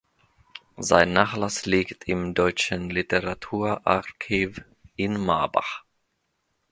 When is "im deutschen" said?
2.07-2.89